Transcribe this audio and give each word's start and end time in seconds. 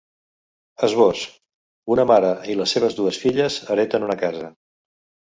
Esbós: 0.85 1.25
Una 1.95 2.05
mare 2.11 2.31
i 2.53 2.55
les 2.63 2.73
seves 2.77 2.97
dues 3.01 3.21
filles 3.25 3.59
hereten 3.75 4.07
una 4.09 4.17
casa. 4.23 4.49